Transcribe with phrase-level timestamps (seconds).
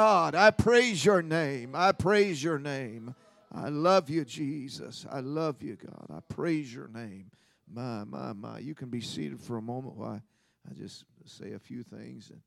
[0.00, 1.72] God, I praise your name.
[1.74, 3.14] I praise your name.
[3.52, 5.04] I love you, Jesus.
[5.12, 6.06] I love you, God.
[6.08, 7.30] I praise your name.
[7.70, 8.60] My, my, my.
[8.60, 10.22] You can be seated for a moment while
[10.66, 12.30] I just say a few things.
[12.30, 12.40] And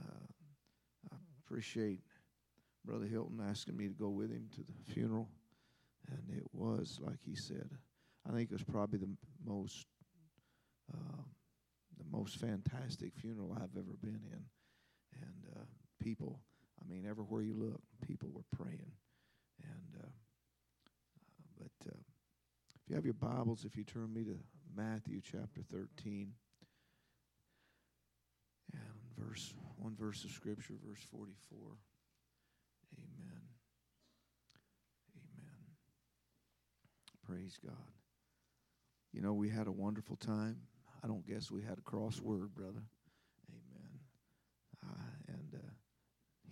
[0.00, 0.26] uh,
[1.12, 2.02] I appreciate
[2.84, 5.28] Brother Hilton asking me to go with him to the funeral.
[6.08, 7.68] And it was, like he said,
[8.24, 9.10] I think it was probably the
[9.44, 9.88] most
[10.94, 11.22] uh,
[11.98, 14.44] the most fantastic funeral I've ever been in.
[15.20, 15.64] And uh,
[16.00, 16.38] people,
[16.82, 18.92] I mean, everywhere you look, people were praying.
[19.62, 20.10] And uh, uh
[21.58, 21.98] but uh,
[22.74, 24.36] if you have your Bibles, if you turn me to
[24.74, 26.32] Matthew chapter 13
[28.72, 28.82] and
[29.16, 31.58] verse one verse of scripture, verse 44.
[32.98, 33.42] Amen.
[35.16, 35.64] Amen.
[37.26, 37.74] Praise God.
[39.12, 40.56] You know, we had a wonderful time.
[41.02, 42.84] I don't guess we had a crossword, brother.
[43.50, 44.00] Amen.
[44.86, 45.71] Uh, and uh,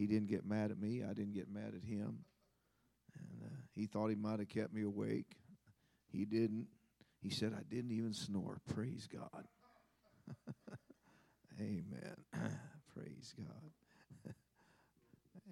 [0.00, 1.02] he didn't get mad at me.
[1.04, 2.24] I didn't get mad at him.
[3.18, 5.36] And uh, he thought he might have kept me awake.
[6.10, 6.68] He didn't.
[7.20, 8.62] He said I didn't even snore.
[8.72, 9.44] Praise God.
[11.60, 12.16] Amen.
[12.94, 14.32] Praise God.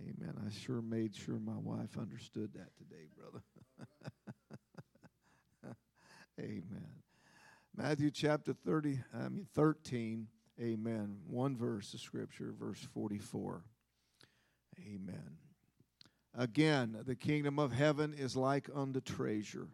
[0.01, 0.35] Amen.
[0.47, 3.45] I sure made sure my wife understood that today, brother.
[6.41, 7.03] Amen.
[7.77, 10.27] Matthew chapter 30, I mean 13,
[10.59, 11.19] amen.
[11.27, 13.63] One verse of scripture, verse 44.
[14.81, 15.37] Amen.
[16.37, 19.69] Again, the kingdom of heaven is like unto treasure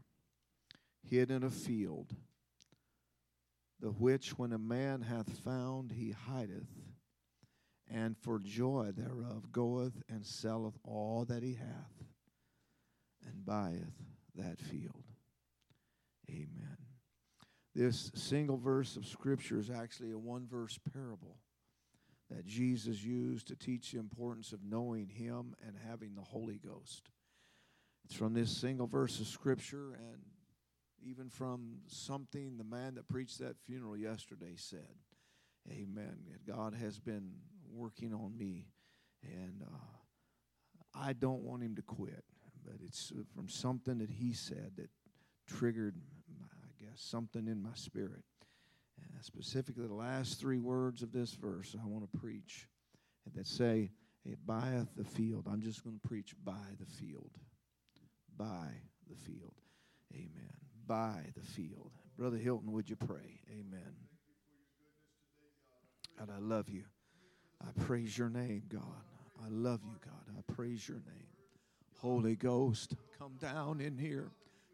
[1.02, 2.14] hid in a field,
[3.80, 6.68] the which when a man hath found, he hideth,
[7.90, 12.04] and for joy thereof goeth and selleth all that he hath,
[13.26, 13.92] and buyeth
[14.34, 15.04] that field.
[16.30, 16.78] Amen.
[17.74, 21.36] This single verse of Scripture is actually a one verse parable
[22.34, 27.10] that Jesus used to teach the importance of knowing Him and having the Holy Ghost.
[28.04, 30.20] It's from this single verse of Scripture and
[31.02, 34.96] even from something the man that preached that funeral yesterday said.
[35.70, 36.16] Amen.
[36.46, 37.32] God has been
[37.72, 38.66] working on me,
[39.22, 42.24] and uh, I don't want Him to quit,
[42.64, 44.90] but it's from something that He said that
[45.46, 45.94] triggered
[46.40, 48.24] I guess, something in my spirit.
[49.24, 52.68] Specifically, the last three words of this verse I want to preach
[53.34, 53.90] that say,
[54.26, 55.46] It buyeth the field.
[55.50, 57.30] I'm just going to preach buy the field.
[58.36, 58.68] Buy
[59.08, 59.54] the field.
[60.12, 60.52] Amen.
[60.86, 61.90] Buy the field.
[62.18, 63.40] Brother Hilton, would you pray?
[63.50, 63.94] Amen.
[66.18, 66.84] God, I love you.
[67.62, 68.82] I praise your name, God.
[69.42, 70.36] I love you, God.
[70.36, 71.28] I praise your name.
[71.96, 74.32] Holy Ghost, come down in here.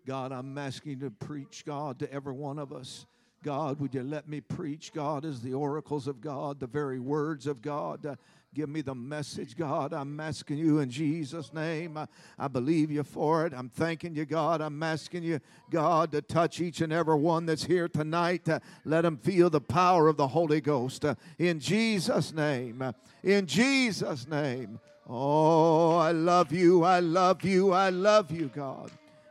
[0.08, 3.06] God, I'm asking you to preach, God, to every one of us.
[3.42, 7.46] God, would you let me preach, God, as the oracles of God, the very words
[7.46, 8.04] of God?
[8.04, 8.16] Uh,
[8.54, 9.94] give me the message, God.
[9.94, 11.96] I'm asking you in Jesus' name.
[11.96, 12.06] I,
[12.38, 13.54] I, believe you for it.
[13.56, 14.60] I'm thanking you, God.
[14.60, 15.40] I'm asking you,
[15.70, 18.46] God, to touch each and every one that's here tonight.
[18.46, 21.04] Uh, let them feel the power of the Holy Ghost.
[21.06, 22.82] Uh, in Jesus' name.
[22.82, 22.92] Uh,
[23.22, 24.78] in Jesus' name.
[25.08, 26.84] Oh, I love you.
[26.84, 27.72] I love you.
[27.72, 28.90] I love you, God.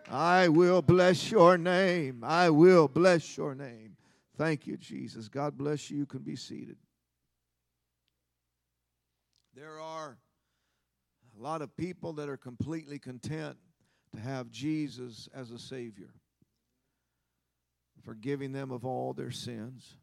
[0.10, 2.24] I will bless your name.
[2.24, 3.96] I will bless your name.
[4.40, 5.28] Thank you, Jesus.
[5.28, 5.98] God bless you.
[5.98, 6.78] You can be seated.
[9.54, 10.18] There are
[11.38, 13.58] a lot of people that are completely content
[14.16, 16.14] to have Jesus as a Savior,
[18.06, 19.98] forgiving them of all their sins.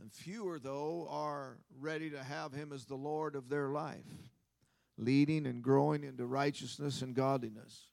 [0.00, 4.30] And fewer, though, are ready to have Him as the Lord of their life,
[4.96, 7.88] leading and growing into righteousness and godliness.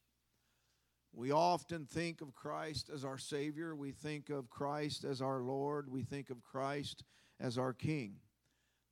[1.14, 3.76] We often think of Christ as our Savior.
[3.76, 5.92] We think of Christ as our Lord.
[5.92, 7.04] We think of Christ
[7.40, 8.16] as our King.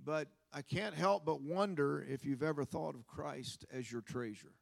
[0.04, 4.54] But I can't help but wonder if you've ever thought of Christ as your treasure.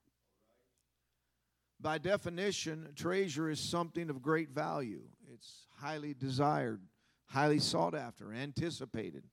[1.80, 5.04] By definition, treasure is something of great value.
[5.34, 6.82] It's highly desired,
[7.28, 9.24] highly sought after, anticipated,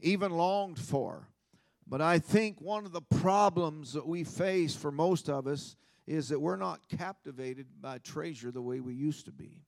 [0.00, 1.28] even longed for.
[1.86, 6.28] But I think one of the problems that we face for most of us is
[6.28, 9.62] that we're not captivated by treasure the way we used to be.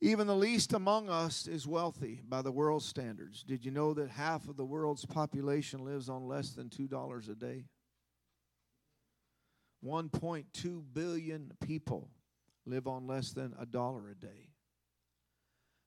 [0.00, 3.42] Even the least among us is wealthy by the world's standards.
[3.42, 7.34] Did you know that half of the world's population lives on less than $2 a
[7.34, 7.64] day?
[9.84, 12.08] 1.2 billion people
[12.64, 14.48] live on less than a dollar a day.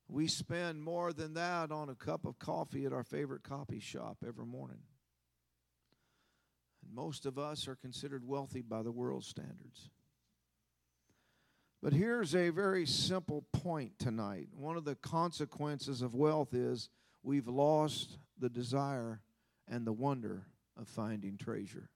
[0.08, 4.18] We spend more than that on a cup of coffee at our favorite coffee shop
[4.28, 4.82] every morning.
[6.84, 9.90] And most of us are considered wealthy by the world's standards.
[11.82, 14.48] But here's a very simple point tonight.
[14.56, 16.90] One of the consequences of wealth is
[17.24, 19.22] we've lost the desire
[19.68, 20.48] and the wonder
[20.78, 21.90] of finding treasure.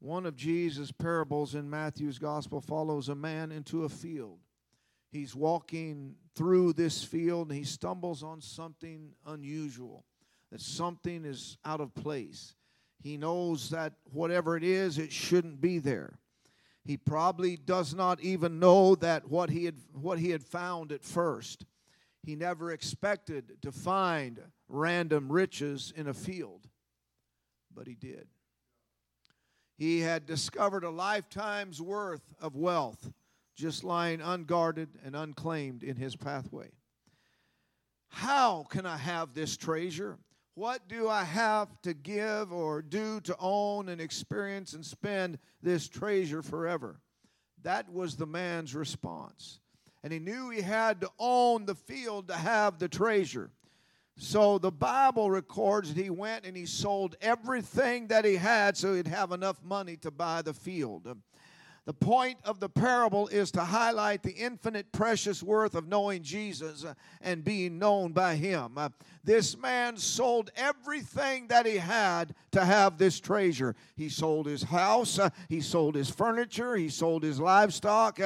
[0.00, 4.38] One of Jesus' parables in Matthew's gospel follows a man into a field.
[5.12, 10.04] He's walking through this field and he stumbles on something unusual,
[10.50, 12.54] that something is out of place.
[13.02, 16.18] He knows that whatever it is, it shouldn't be there.
[16.84, 21.04] He probably does not even know that what he had, what he had found at
[21.04, 21.64] first.
[22.22, 26.68] He never expected to find random riches in a field,
[27.74, 28.28] but he did.
[29.76, 33.10] He had discovered a lifetime's worth of wealth
[33.56, 36.70] just lying unguarded and unclaimed in his pathway.
[38.08, 40.18] How can I have this treasure?
[40.54, 45.88] What do I have to give or do to own and experience and spend this
[45.88, 47.00] treasure forever?
[47.62, 49.60] That was the man's response.
[50.02, 53.50] And he knew he had to own the field to have the treasure.
[54.16, 58.94] So the Bible records that he went and he sold everything that he had so
[58.94, 61.16] he'd have enough money to buy the field.
[61.90, 66.84] The point of the parable is to highlight the infinite precious worth of knowing Jesus
[66.84, 68.78] uh, and being known by Him.
[68.78, 68.90] Uh,
[69.24, 73.74] this man sold everything that he had to have this treasure.
[73.96, 78.20] He sold his house, uh, he sold his furniture, he sold his livestock.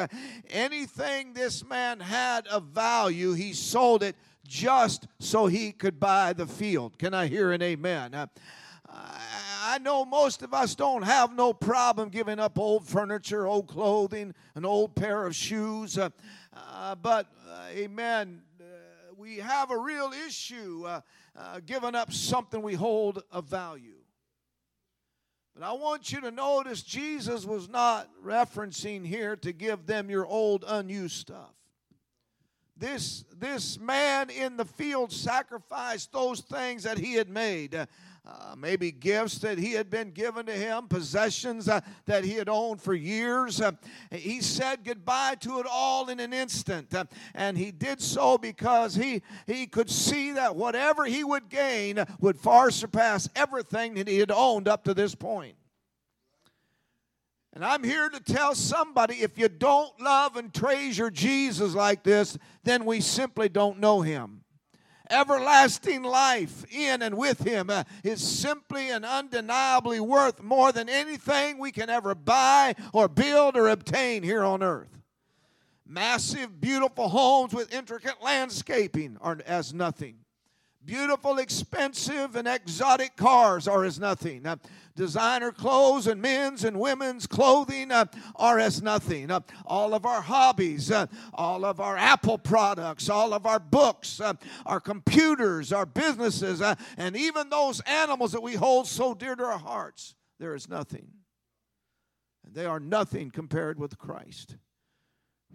[0.51, 4.15] Anything this man had of value, he sold it
[4.47, 6.99] just so he could buy the field.
[6.99, 8.29] Can I hear an amen?
[9.75, 14.33] I know most of us don't have no problem giving up old furniture, old clothing,
[14.55, 15.99] an old pair of shoes.
[15.99, 16.11] Uh,
[16.53, 18.65] uh, but, uh, amen, uh,
[19.17, 21.01] we have a real issue uh,
[21.37, 23.97] uh, giving up something we hold of value.
[25.57, 30.25] But I want you to notice Jesus was not referencing here to give them your
[30.25, 31.51] old unused stuff.
[32.77, 37.89] This, this man in the field sacrificed those things that he had made
[38.27, 42.49] uh, maybe gifts that he had been given to him, possessions uh, that he had
[42.49, 43.61] owned for years.
[43.61, 43.73] Uh,
[44.11, 46.95] he said goodbye to it all in an instant.
[46.95, 47.05] Uh,
[47.35, 52.39] and he did so because he, he could see that whatever he would gain would
[52.39, 55.57] far surpass everything that he had owned up to this point.
[57.53, 62.39] And I'm here to tell somebody if you don't love and treasure Jesus like this,
[62.65, 64.44] then we simply don't know him
[65.11, 71.59] everlasting life in and with Him uh, is simply and undeniably worth more than anything
[71.59, 74.89] we can ever buy or build or obtain here on earth.
[75.87, 80.17] Massive, beautiful homes with intricate landscaping are as nothing.
[80.85, 84.45] Beautiful, expensive, and exotic cars are as nothing.
[84.97, 88.05] Designer clothes and men's and women's clothing uh,
[88.37, 89.31] are as nothing.
[89.31, 94.21] Uh, all of our hobbies, uh, all of our Apple products, all of our books,
[94.21, 94.35] uh,
[94.67, 99.45] our computers, our businesses, uh, and even those animals that we hold so dear to
[99.45, 101.09] our hearts, there is nothing.
[102.45, 104.57] And they are nothing compared with Christ.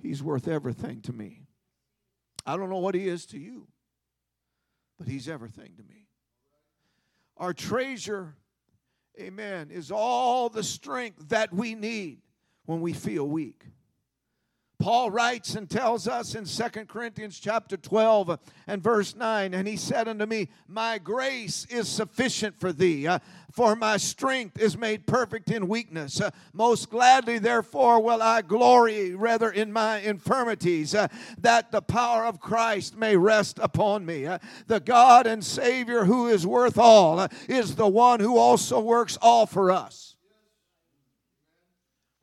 [0.02, 1.44] He's worth everything to me.
[2.46, 3.68] I don't know what He is to you
[5.00, 6.06] but He's everything to me.
[7.38, 8.36] Our treasure,
[9.20, 12.20] amen, is all the strength that we need
[12.66, 13.64] when we feel weak.
[14.80, 19.76] Paul writes and tells us in Second Corinthians chapter 12 and verse 9, and he
[19.76, 23.20] said unto me, My grace is sufficient for thee, uh,
[23.52, 26.22] for my strength is made perfect in weakness.
[26.22, 31.10] Uh, most gladly, therefore, will I glory rather in my infirmities, uh,
[31.40, 34.30] that the power of Christ may rest upon me.
[34.68, 39.46] The God and Savior who is worth all is the one who also works all
[39.46, 40.16] for us.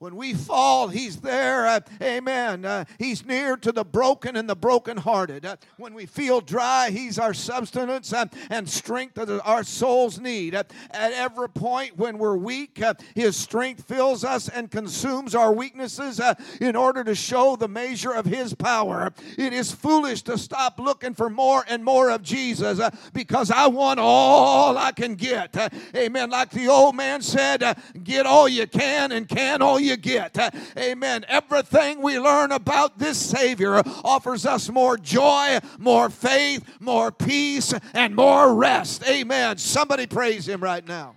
[0.07, 1.67] When we fall, He's there.
[1.67, 2.65] Uh, amen.
[2.65, 5.45] Uh, he's near to the broken and the brokenhearted.
[5.45, 10.55] Uh, when we feel dry, He's our substance uh, and strength that our souls need.
[10.55, 15.53] Uh, at every point when we're weak, uh, His strength fills us and consumes our
[15.53, 16.21] weaknesses
[16.61, 19.13] in order to show the measure of His power.
[19.37, 22.81] It is foolish to stop looking for more and more of Jesus
[23.13, 25.57] because I want all I can get.
[25.97, 26.31] amen.
[26.31, 30.55] Like the old man said, get all you can and can all you you get.
[30.79, 31.25] Amen.
[31.29, 38.15] Everything we learn about this Savior offers us more joy, more faith, more peace, and
[38.15, 39.07] more rest.
[39.09, 39.59] Amen.
[39.59, 41.17] Somebody praise Him right now.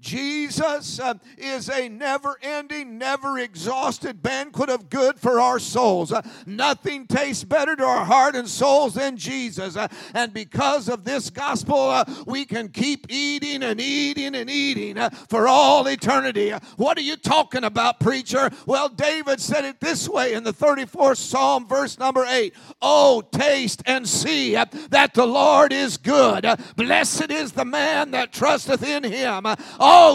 [0.00, 6.10] Jesus uh, is a never ending, never exhausted banquet of good for our souls.
[6.10, 9.76] Uh, nothing tastes better to our heart and souls than Jesus.
[9.76, 14.96] Uh, and because of this gospel, uh, we can keep eating and eating and eating
[15.28, 16.50] for all eternity.
[16.76, 18.50] What are you talking about, preacher?
[18.66, 23.82] Well, David said it this way in the 34th Psalm, verse number 8 Oh, taste
[23.86, 26.46] and see that the Lord is good.
[26.76, 29.46] Blessed is the man that trusteth in him.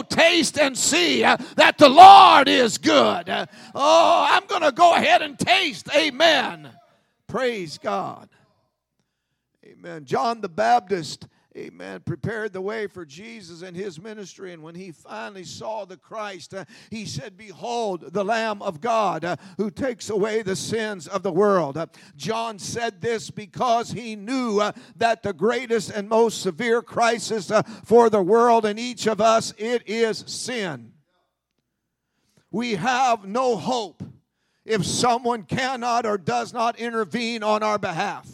[0.10, 3.30] Taste and see uh, that the Lord is good.
[3.74, 5.88] Oh, I'm going to go ahead and taste.
[5.96, 6.70] Amen.
[7.28, 8.30] Praise God.
[9.66, 10.06] Amen.
[10.06, 14.52] John the Baptist amen, prepared the way for Jesus and his ministry.
[14.52, 19.24] And when he finally saw the Christ, uh, he said, Behold, the Lamb of God
[19.24, 21.78] uh, who takes away the sins of the world.
[21.78, 27.50] Uh, John said this because he knew uh, that the greatest and most severe crisis
[27.50, 30.92] uh, for the world and each of us, it is sin.
[32.52, 34.04] We have no hope
[34.66, 38.28] if someone cannot or does not intervene on our behalf.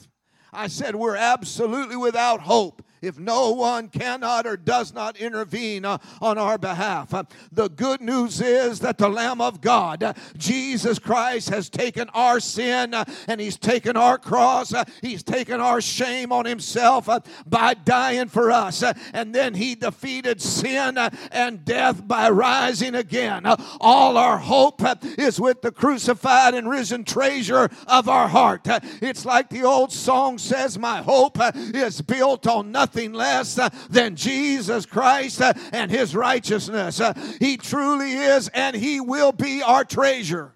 [0.53, 5.97] I said, We're absolutely without hope if no one cannot or does not intervene uh,
[6.21, 7.13] on our behalf.
[7.13, 12.09] Uh, the good news is that the Lamb of God, uh, Jesus Christ, has taken
[12.09, 14.73] our sin uh, and He's taken our cross.
[14.73, 18.83] Uh, He's taken our shame on Himself uh, by dying for us.
[19.13, 20.97] And then He defeated sin
[21.31, 23.45] and death by rising again.
[23.79, 24.81] All our hope
[25.17, 28.61] is with the crucified and risen treasure of our heart.
[29.01, 33.69] It's like the old song says, My hope is built on nothing nothing less uh,
[33.89, 36.99] than Jesus Christ uh, and his righteousness.
[36.99, 40.53] Uh, he truly is, and he will be our treasure.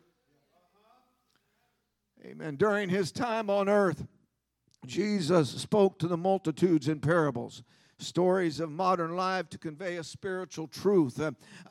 [2.26, 2.58] Amen.
[2.58, 4.06] During his time on earth,
[4.86, 7.64] Jesus spoke to the multitudes in parables
[7.98, 11.18] stories of modern life to convey a spiritual truth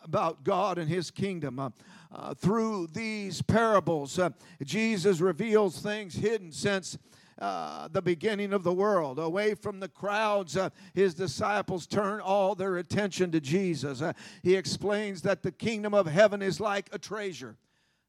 [0.03, 1.59] about God and His kingdom.
[1.61, 4.19] Uh, through these parables,
[4.63, 6.97] Jesus reveals things hidden since
[7.39, 9.19] uh, the beginning of the world.
[9.19, 14.03] Away from the crowds, uh, his disciples turn all their attention to Jesus.
[14.03, 14.13] Uh,
[14.43, 17.57] he explains that the kingdom of heaven is like a treasure.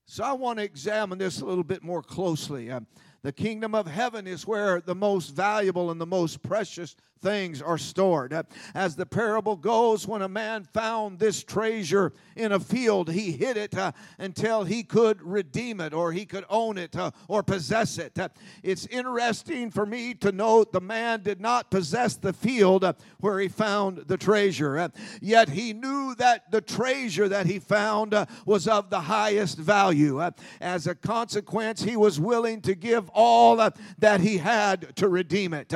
[0.05, 2.69] So I want to examine this a little bit more closely.
[2.69, 2.81] Uh,
[3.23, 7.79] the kingdom of heaven is where the most valuable and the most precious things are
[7.79, 8.45] stored.
[8.75, 13.57] As the parable goes, when a man found this treasure in a field, he hid
[13.57, 17.97] it uh, until he could redeem it or he could own it uh, or possess
[17.97, 18.19] it.
[18.19, 18.29] Uh,
[18.61, 23.39] it's interesting for me to note the man did not possess the field uh, where
[23.39, 24.89] he found the treasure, uh,
[25.19, 30.21] yet he knew that the treasure that he found uh, was of the highest value.
[30.61, 35.73] As a consequence, he was willing to give all that he had to redeem it.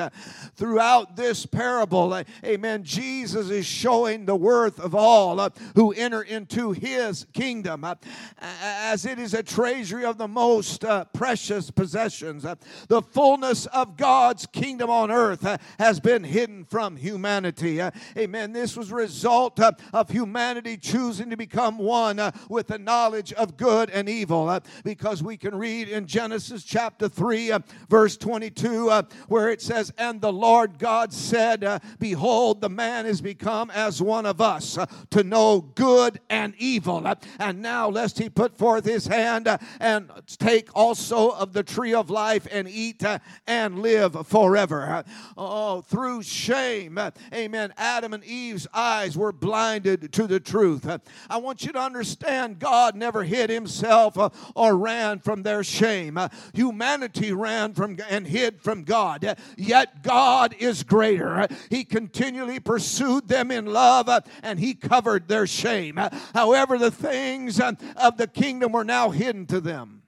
[0.55, 6.21] Throughout this this parable, amen, Jesus is showing the worth of all uh, who enter
[6.21, 7.95] into his kingdom, uh,
[8.41, 12.43] as it is a treasury of the most uh, precious possessions.
[12.43, 12.55] Uh,
[12.89, 17.79] the fullness of God's kingdom on earth uh, has been hidden from humanity.
[17.79, 18.51] Uh, amen.
[18.51, 22.19] This was a result of humanity choosing to become one
[22.49, 27.53] with the knowledge of good and evil, because we can read in Genesis chapter 3,
[27.87, 28.89] verse 22,
[29.29, 34.01] where it says, And the Lord God said, uh, Behold, the man is become as
[34.01, 37.05] one of us uh, to know good and evil.
[37.05, 41.63] Uh, and now, lest he put forth his hand uh, and take also of the
[41.63, 44.83] tree of life and eat uh, and live forever.
[44.89, 45.03] Uh,
[45.37, 46.99] oh, through shame,
[47.33, 47.73] amen.
[47.77, 50.87] Adam and Eve's eyes were blinded to the truth.
[51.29, 54.17] I want you to understand God never hid himself
[54.55, 56.19] or ran from their shame.
[56.53, 61.47] Humanity ran from and hid from God, yet God is greater greater.
[61.69, 64.09] He continually pursued them in love
[64.43, 65.99] and he covered their shame.
[66.33, 69.98] However, the things of the kingdom were now hidden to them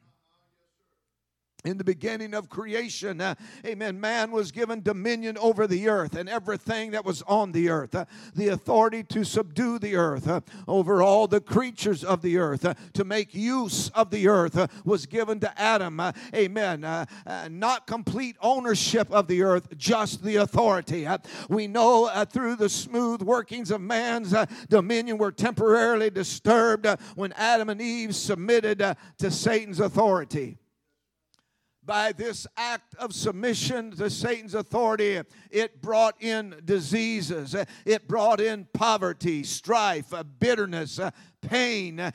[1.63, 6.27] in the beginning of creation, uh, amen, man was given dominion over the earth and
[6.27, 11.03] everything that was on the earth, uh, the authority to subdue the earth, uh, over
[11.03, 15.05] all the creatures of the earth, uh, to make use of the earth uh, was
[15.05, 16.81] given to Adam, uh, amen.
[17.49, 21.07] not complete ownership of the earth, just the authority.
[21.49, 24.33] we know through the smooth workings of man's
[24.69, 30.57] dominion were temporarily disturbed when Adam and Eve submitted to Satan's authority
[31.91, 38.65] by this act of submission to Satan's authority, it brought in diseases, it brought in
[38.71, 42.11] poverty, strife, uh, bitterness, uh, pain, uh,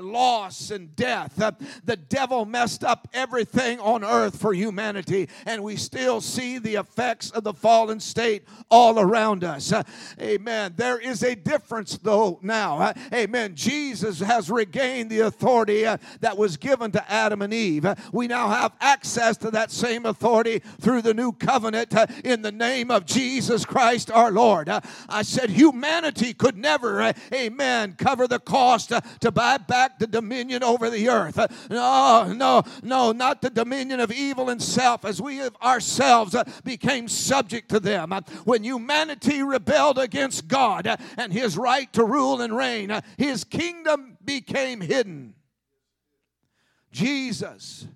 [0.00, 1.40] loss, and death.
[1.40, 1.52] Uh,
[1.84, 7.30] the devil messed up everything on earth for humanity, and we still see the effects
[7.30, 9.72] of the fallen state all around us.
[9.72, 9.82] Uh,
[10.20, 10.74] amen.
[10.76, 12.78] There is a difference, though, now.
[12.78, 13.54] Uh, amen.
[13.54, 17.84] Jesus has regained the authority uh, that was given to Adam and Eve.
[17.84, 21.94] Uh, we now have access to that same authority through the new covenant
[22.24, 24.68] in the name of Jesus Christ our Lord.
[25.08, 30.88] I said humanity could never, amen, cover the cost to buy back the dominion over
[30.88, 31.36] the earth.
[31.68, 37.08] No, no, no, not the dominion of evil and self as we ourselves uh, became
[37.08, 38.12] subject to them.
[38.12, 43.44] Uh, when humanity rebelled against God uh, and his right to rule and reign, his
[43.44, 45.34] kingdom became hidden.
[46.92, 47.86] Jesus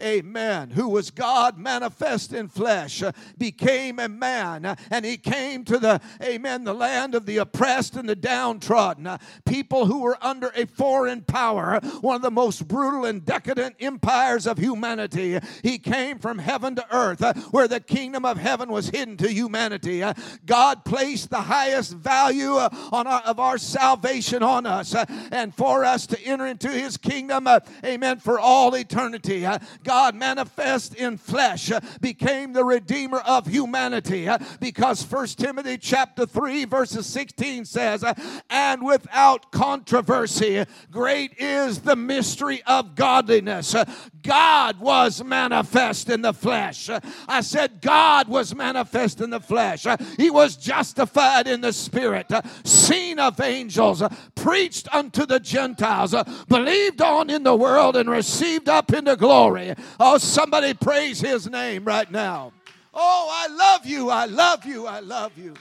[0.00, 5.64] amen, who was God manifest in flesh, uh, became a man, uh, and he came
[5.64, 10.16] to the, amen, the land of the oppressed and the downtrodden, uh, people who were
[10.22, 15.38] under a foreign power, one of the most brutal and decadent empires of humanity.
[15.62, 19.30] He came from heaven to earth, uh, where the kingdom of heaven was hidden to
[19.30, 20.02] humanity.
[20.02, 20.14] Uh,
[20.46, 24.94] God placed the highest value uh, on our, of our salvation on us,
[25.30, 27.46] and for us to enter into his kingdom,
[27.84, 29.46] amen, for all eternity.
[29.84, 36.26] God manifest in flesh uh, became the redeemer of humanity uh, because First Timothy chapter
[36.26, 38.14] 3 verses 16 says uh,
[38.50, 43.74] and without controversy great is the mystery of godliness.
[44.22, 46.88] God was manifest in the flesh.
[47.28, 49.86] I said God was manifest in the flesh.
[50.16, 52.30] He was justified in the spirit
[52.64, 54.02] seen of angels
[54.34, 56.14] preached unto the Gentiles
[56.48, 61.84] believed on in the world and received up into glory Oh, somebody praise his name
[61.84, 62.52] right now.
[62.94, 64.10] Oh, I love you.
[64.10, 64.86] I love you.
[64.86, 65.54] I love you.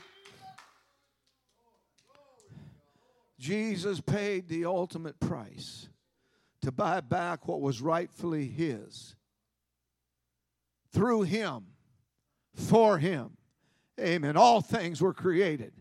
[3.40, 5.90] Jesus paid the ultimate price
[6.62, 9.16] to buy back what was rightfully his.
[10.94, 11.66] Through him,
[12.54, 13.38] for him.
[14.00, 14.38] Amen.
[14.38, 15.74] All things were created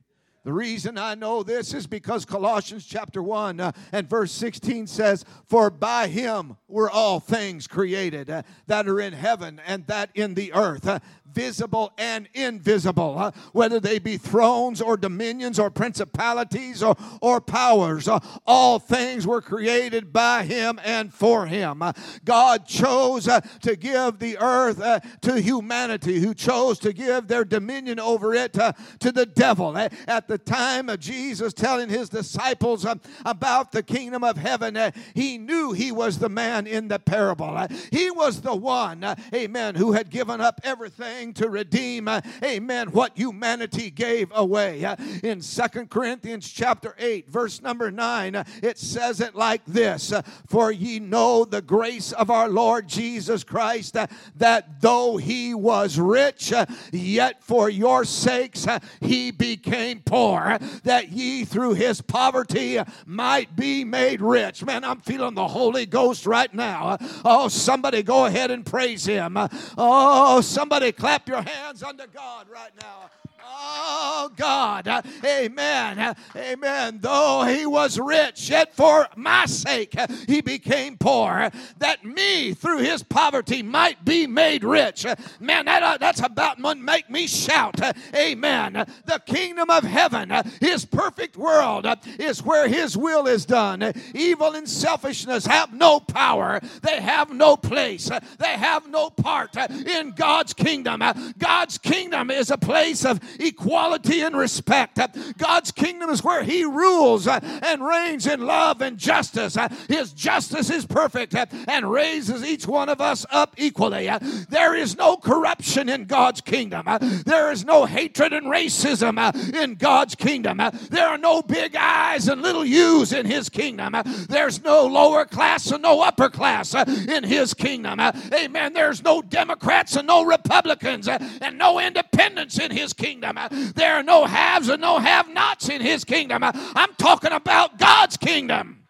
[0.42, 5.24] the reason I know this is because Colossians chapter 1 uh, and verse 16 says,
[5.44, 10.32] For by him were all things created uh, that are in heaven and that in
[10.32, 11.00] the earth, uh,
[11.32, 18.08] visible and invisible, uh, whether they be thrones or dominions or principalities or, or powers.
[18.08, 21.82] Uh, all things were created by him and for him.
[21.82, 21.92] Uh,
[22.24, 27.44] God chose uh, to give the earth uh, to humanity, who chose to give their
[27.44, 29.76] dominion over it uh, to the devil.
[29.76, 32.86] At the time of Jesus telling his disciples
[33.24, 34.78] about the kingdom of heaven,
[35.14, 37.66] he knew he was the man in the parable.
[37.90, 43.16] He was the one, amen, who had given up everything to redeem, uh, amen, what
[43.16, 44.84] humanity gave away.
[44.84, 50.12] Uh, in Second Corinthians chapter 8, verse number 9, uh, it says it like this
[50.12, 54.06] uh, For ye know the grace of our Lord Jesus Christ, uh,
[54.36, 58.66] that though he was rich, uh, yet for your sakes
[59.00, 64.64] he became poor, that ye through his poverty might be made rich.
[64.64, 66.96] Man, I'm feeling the Holy Ghost right now.
[67.24, 69.36] Oh, somebody go ahead and praise him.
[69.76, 73.10] Oh, somebody clap clap your hands unto God right now.
[73.42, 74.86] Oh, God.
[75.24, 76.14] Amen.
[76.36, 76.98] Amen.
[77.00, 79.94] Though he was rich, yet for my sake
[80.26, 85.06] he became poor, that me through his poverty might be made rich.
[85.38, 87.80] Man, that, uh, that's about make me shout.
[88.14, 88.72] Amen.
[89.06, 91.86] The kingdom of heaven, his perfect world,
[92.18, 93.92] is where his will is done.
[94.14, 100.12] Evil and selfishness have no power, they have no place, they have no part in
[100.12, 101.02] God's kingdom.
[101.38, 104.98] God's kingdom is a place of equality and respect.
[105.38, 109.56] God's kingdom is where He rules and reigns in love and justice.
[109.88, 114.10] His justice is perfect and raises each one of us up equally.
[114.48, 116.86] There is no corruption in God's kingdom.
[117.24, 120.60] There is no hatred and racism in God's kingdom.
[120.90, 123.94] There are no big I's and little U's in His kingdom.
[124.28, 128.00] There's no lower class and no upper class in His kingdom.
[128.00, 128.72] Amen.
[128.72, 133.19] There's no Democrats and no Republicans and no independents in His kingdom.
[133.20, 136.42] There are no haves and no have nots in his kingdom.
[136.42, 138.84] I'm talking about God's kingdom.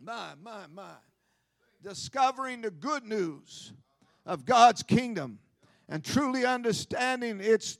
[0.00, 0.94] My, my, my.
[1.82, 3.72] Discovering the good news
[4.26, 5.38] of God's kingdom
[5.88, 7.78] and truly understanding its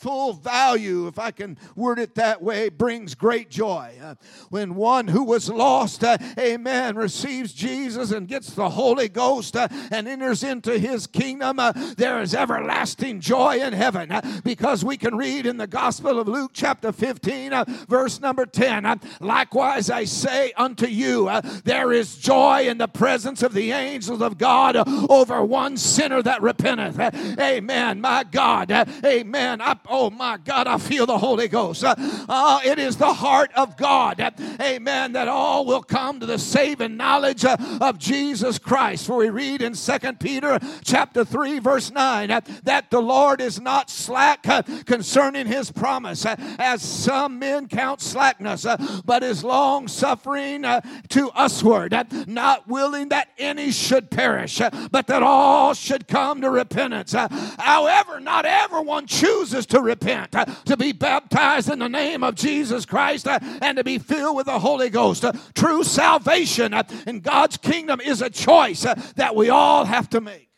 [0.00, 3.92] full value, if I can word it that way, brings great joy.
[4.02, 4.14] Uh,
[4.48, 9.68] when one who was lost, uh, amen, receives Jesus and gets the Holy Ghost uh,
[9.90, 11.60] and enters into his kingdom,
[11.98, 14.10] there is everlasting joy in heaven
[14.42, 19.00] because we can read in the Gospel of Luke, chapter 15, uh, verse number 10
[19.20, 21.30] Likewise, I say unto you,
[21.64, 24.76] there is joy in the presence of the angels of God
[25.10, 26.98] over one sinner that repenteth.
[27.38, 28.00] Amen.
[28.00, 28.70] My God.
[29.04, 29.60] Amen.
[29.60, 31.84] I, oh, my God, I feel the Holy Ghost.
[31.84, 34.20] Uh, it is the heart of God.
[34.60, 35.12] Amen.
[35.12, 39.06] That all will come to the saving knowledge of Jesus Christ.
[39.06, 42.28] For we read in Second Peter chapter 3, verse 9,
[42.62, 44.42] that the Lord is not slack
[44.86, 48.66] concerning his promise, as some men count slackness,
[49.04, 50.62] but is long suffering
[51.08, 51.94] to usward,
[52.26, 57.12] not willing that any should perish, but that all should come to repentance.
[57.12, 62.84] However, not everyone chooses to repent, uh, to be baptized in the name of Jesus
[62.84, 65.24] Christ, uh, and to be filled with the Holy Ghost.
[65.24, 66.74] Uh, true salvation
[67.06, 68.82] in God's kingdom is a choice
[69.16, 70.48] that we all have to make.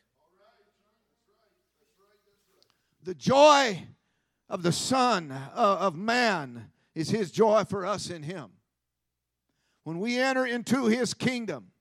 [3.03, 3.83] The joy
[4.49, 8.51] of the Son of Man is His joy for us in Him.
[9.83, 11.72] When we enter into His kingdom,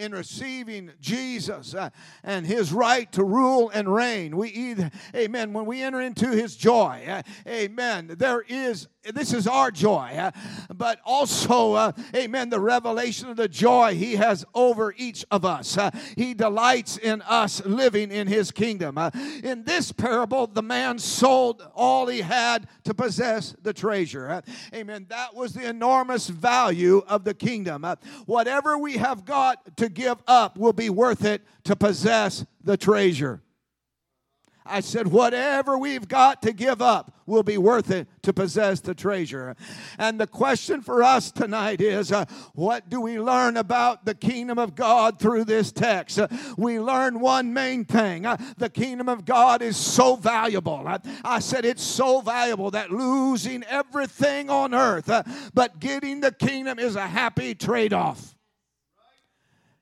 [0.00, 1.90] in receiving Jesus uh,
[2.24, 4.36] and his right to rule and reign.
[4.36, 9.46] We either, amen, when we enter into his joy, uh, amen, there is, this is
[9.46, 10.30] our joy, uh,
[10.74, 15.76] but also, uh, amen, the revelation of the joy he has over each of us.
[15.76, 18.96] Uh, he delights in us living in his kingdom.
[18.96, 19.10] Uh,
[19.44, 24.42] in this parable, the man sold all he had to possess the treasure.
[24.74, 25.06] amen.
[25.10, 27.84] That was the enormous value of the kingdom.
[28.24, 33.42] whatever we have got to give up will be worth it to possess the treasure.
[34.70, 38.94] I said, whatever we've got to give up will be worth it to possess the
[38.94, 39.56] treasure.
[39.98, 42.24] And the question for us tonight is uh,
[42.54, 46.18] what do we learn about the kingdom of God through this text?
[46.18, 50.84] Uh, we learn one main thing uh, the kingdom of God is so valuable.
[50.86, 55.22] I, I, said it's so valuable that losing everything on earth, uh,
[55.54, 58.34] but getting the kingdom is a happy trade off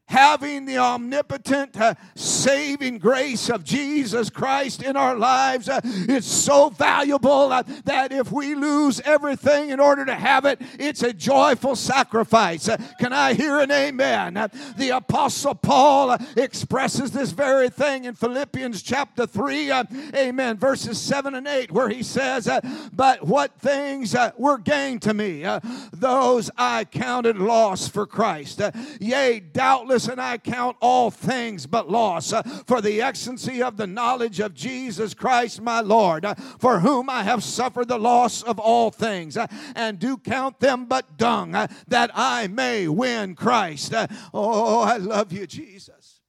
[0.09, 6.71] having the omnipotent uh, saving grace of Jesus Christ in our lives uh, is so
[6.71, 11.77] valuable uh, that if we lose everything in order to have it, it's a joyful
[11.77, 12.69] sacrifice.
[12.71, 14.39] Uh, can I hear an amen?
[14.39, 19.73] Uh, the Apostle Paul uh, expresses this very thing in Philippians chapter 3,
[20.15, 22.49] amen, verses 7 and 8, where he says,
[22.95, 25.45] But what things were gained to me,
[25.93, 28.63] those I counted loss for Christ.
[29.01, 33.87] Yea, doubtless and I count all things but loss uh, for the excellency of the
[33.87, 38.59] knowledge of Jesus Christ my Lord, uh, for whom I have suffered the loss of
[38.59, 43.95] all things, uh, and do count them but dung, that I may win Christ.
[44.33, 46.21] Oh, I love you, Jesus.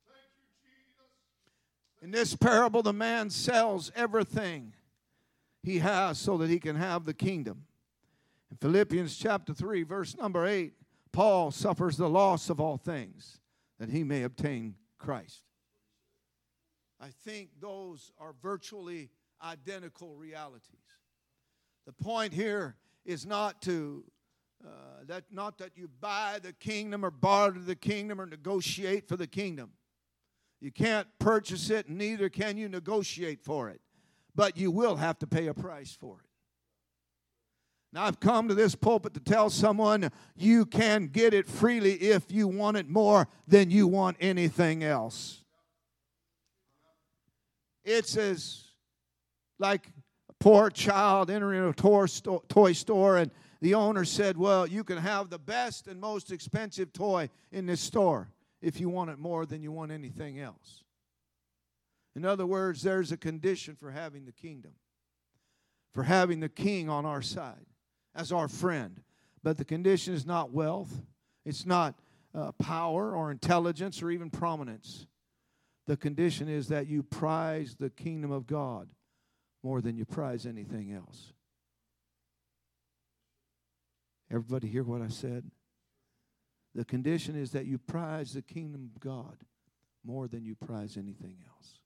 [2.01, 4.73] In this parable, the man sells everything
[5.61, 7.65] he has so that he can have the kingdom.
[8.49, 10.73] In Philippians chapter 3, verse number 8,
[11.11, 13.38] Paul suffers the loss of all things
[13.79, 15.43] that he may obtain Christ.
[17.01, 19.09] I think those are virtually
[19.43, 20.75] identical realities.
[21.85, 24.03] The point here is not to
[24.65, 24.69] uh,
[25.07, 29.27] that not that you buy the kingdom or barter the kingdom or negotiate for the
[29.27, 29.71] kingdom.
[30.59, 33.79] You can't purchase it, neither can you negotiate for it.
[34.35, 36.28] But you will have to pay a price for it.
[37.91, 42.31] Now, I've come to this pulpit to tell someone you can get it freely if
[42.31, 45.43] you want it more than you want anything else.
[47.83, 48.65] It's as
[49.57, 49.87] like
[50.29, 52.05] a poor child entering a toy
[52.73, 57.29] store, and the owner said, Well, you can have the best and most expensive toy
[57.51, 58.29] in this store
[58.61, 60.83] if you want it more than you want anything else.
[62.15, 64.73] In other words, there's a condition for having the kingdom,
[65.91, 67.65] for having the king on our side
[68.15, 69.01] as our friend.
[69.43, 71.01] But the condition is not wealth,
[71.45, 71.95] it's not
[72.33, 75.07] uh, power or intelligence or even prominence.
[75.87, 78.89] The condition is that you prize the kingdom of God
[79.63, 81.33] more than you prize anything else.
[84.31, 85.49] Everybody hear what I said?
[86.75, 89.37] The condition is that you prize the kingdom of God
[90.05, 91.79] more than you prize anything else.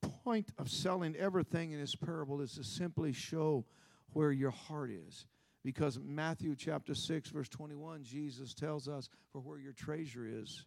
[0.00, 3.64] The point of selling everything in this parable is to simply show
[4.12, 5.26] where your heart is.
[5.64, 10.64] Because Matthew chapter 6, verse 21, Jesus tells us, For where your treasure is,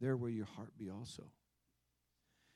[0.00, 1.24] there will your heart be also.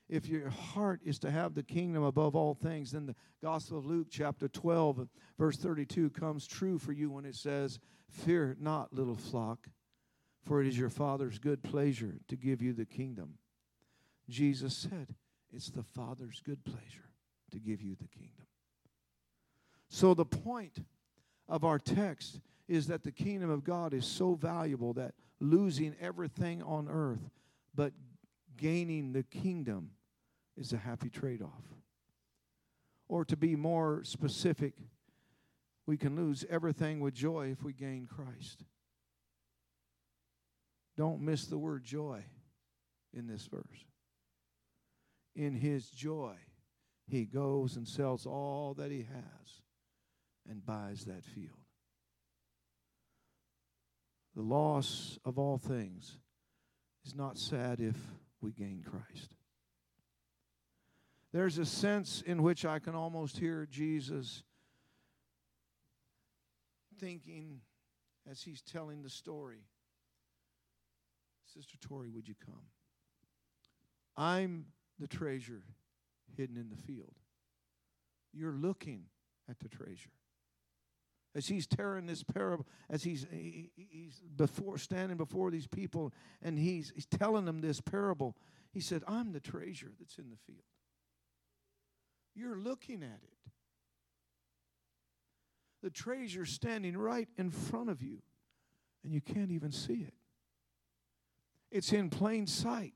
[0.09, 3.85] if your heart is to have the kingdom above all things, then the Gospel of
[3.85, 7.79] Luke, chapter 12, verse 32, comes true for you when it says,
[8.09, 9.67] Fear not, little flock,
[10.43, 13.35] for it is your Father's good pleasure to give you the kingdom.
[14.27, 15.15] Jesus said,
[15.53, 17.11] It's the Father's good pleasure
[17.51, 18.48] to give you the kingdom.
[19.89, 20.85] So the point
[21.47, 26.61] of our text is that the kingdom of God is so valuable that losing everything
[26.61, 27.29] on earth
[27.73, 27.93] but
[28.57, 29.91] gaining the kingdom
[30.55, 31.63] is a happy trade off.
[33.07, 34.73] Or to be more specific,
[35.87, 38.63] we can lose everything with joy if we gain Christ.
[40.95, 42.23] Don't miss the word joy
[43.13, 43.63] in this verse.
[45.35, 46.35] In his joy,
[47.07, 49.61] he goes and sells all that he has
[50.47, 51.57] and buys that field.
[54.35, 56.17] The loss of all things
[57.05, 57.97] is not sad if
[58.41, 59.35] we gain Christ.
[61.33, 64.43] There's a sense in which I can almost hear Jesus
[66.99, 67.61] thinking
[68.29, 69.63] as he's telling the story
[71.53, 72.61] Sister Tori, would you come?
[74.15, 74.65] I'm
[74.99, 75.63] the treasure
[76.37, 77.15] hidden in the field.
[78.33, 79.05] You're looking
[79.49, 80.11] at the treasure.
[81.35, 86.11] As he's tearing this parable, as he's, he, he's before standing before these people
[86.41, 88.35] and he's, he's telling them this parable,
[88.71, 90.63] he said, I'm the treasure that's in the field.
[92.35, 93.51] You're looking at it.
[95.83, 98.21] The treasure standing right in front of you,
[99.03, 100.13] and you can't even see it.
[101.71, 102.95] It's in plain sight,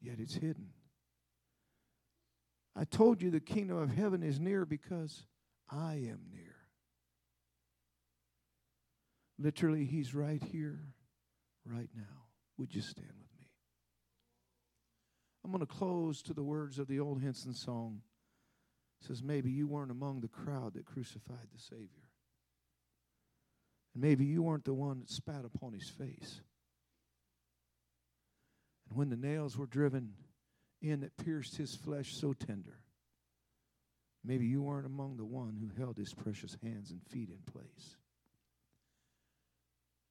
[0.00, 0.70] yet it's hidden.
[2.76, 5.26] I told you the kingdom of heaven is near because
[5.70, 6.53] I am near.
[9.38, 10.80] Literally, He's right here,
[11.66, 12.24] right now.
[12.58, 13.46] Would you stand with me?
[15.44, 18.00] I'm going to close to the words of the old Henson song.
[19.00, 22.08] It says, Maybe you weren't among the crowd that crucified the Savior.
[23.92, 26.40] And maybe you weren't the one that spat upon his face.
[28.88, 30.14] And when the nails were driven
[30.80, 32.78] in that pierced his flesh so tender,
[34.24, 37.96] maybe you weren't among the one who held his precious hands and feet in place.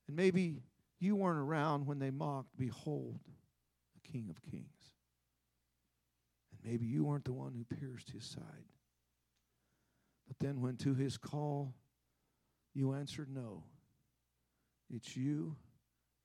[0.08, 0.62] And maybe
[1.00, 3.20] you weren't around when they mocked, Behold,
[3.94, 4.94] the King of Kings.
[6.52, 8.66] And maybe you weren't the one who pierced his side.
[10.28, 11.76] But then, when to his call
[12.74, 13.63] you answered no,
[14.89, 15.56] it's you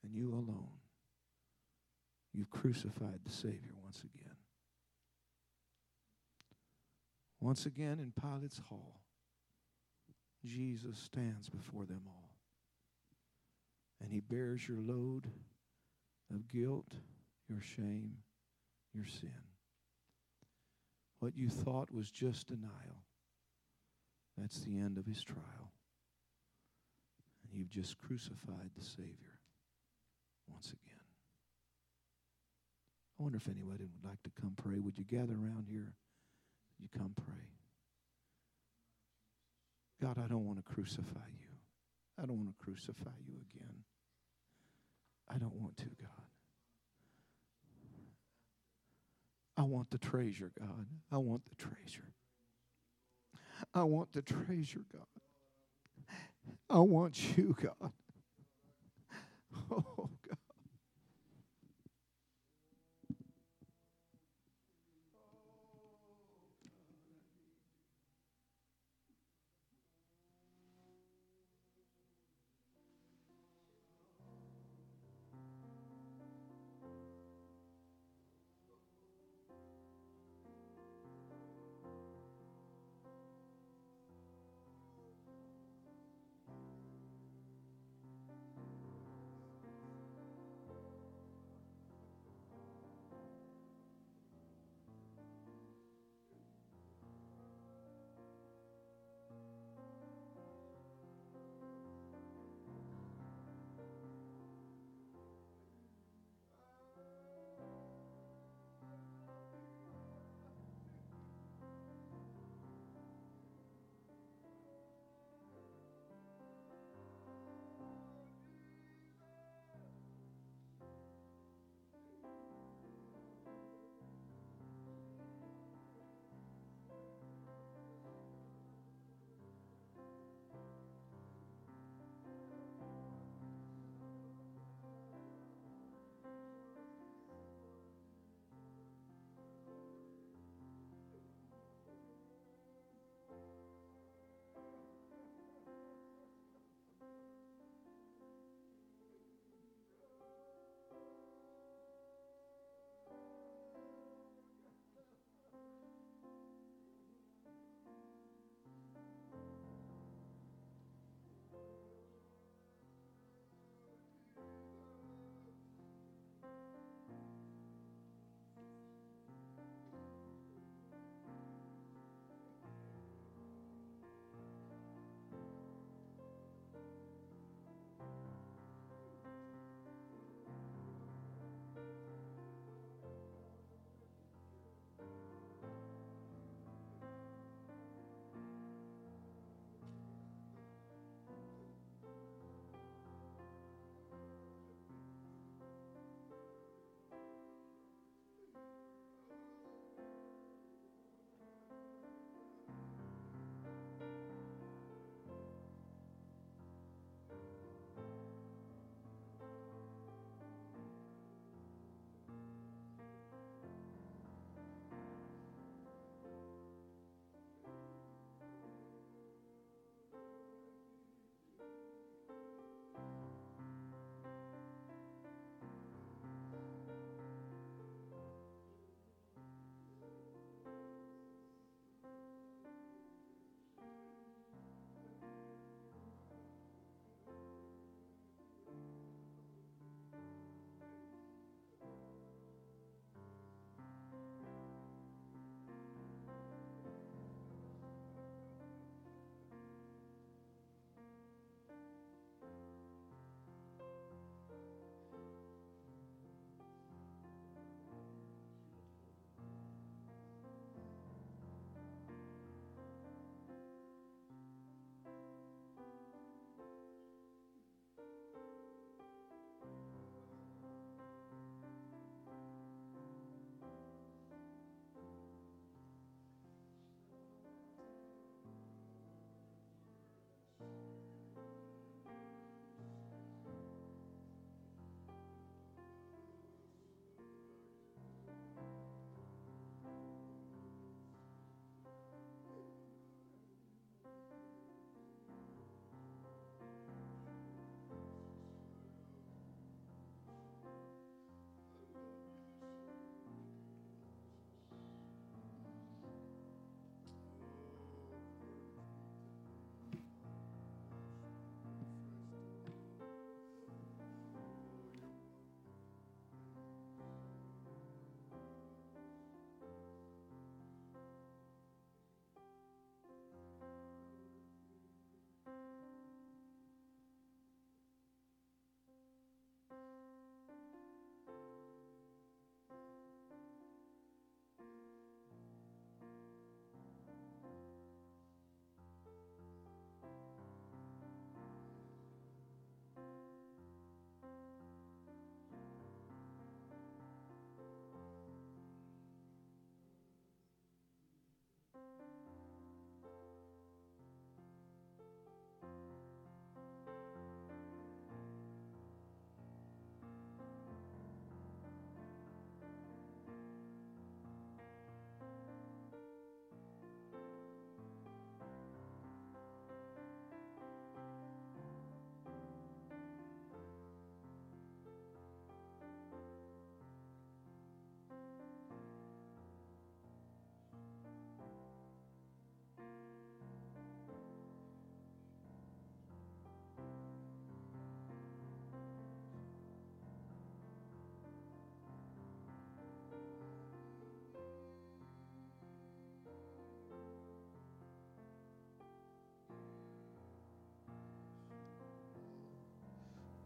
[0.02, 0.78] and you alone.
[2.32, 4.36] You've crucified the Savior once again.
[7.40, 9.00] Once again in Pilate's hall,
[10.44, 12.27] Jesus stands before them all.
[14.00, 15.26] And he bears your load
[16.32, 16.92] of guilt,
[17.48, 18.18] your shame,
[18.94, 19.30] your sin.
[21.20, 23.02] What you thought was just denial,
[24.36, 25.72] that's the end of his trial.
[27.42, 29.40] And you've just crucified the Savior
[30.48, 30.94] once again.
[33.18, 34.78] I wonder if anybody would like to come pray.
[34.78, 35.94] Would you gather around here?
[36.78, 37.48] You come pray.
[40.00, 41.47] God, I don't want to crucify you.
[42.20, 43.84] I don't want to crucify you again.
[45.30, 46.08] I don't want to, God.
[49.56, 50.86] I want the treasure, God.
[51.10, 52.12] I want the treasure.
[53.74, 55.06] I want the treasure, God.
[56.70, 57.92] I want you, God.
[59.70, 60.08] Oh,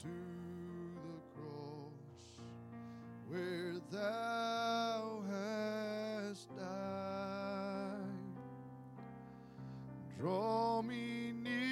[0.02, 2.40] to the cross
[3.28, 8.02] where thou hast died.
[10.18, 11.62] Draw me nearer,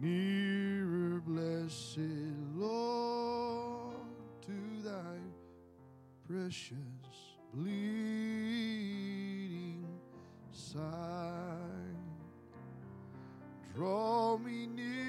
[0.00, 1.98] nearer, blessed
[2.54, 3.96] Lord,
[4.46, 5.18] to thy
[6.28, 6.76] precious
[7.52, 7.88] bleeding
[10.52, 11.67] side.
[13.78, 15.07] Draw me nearer,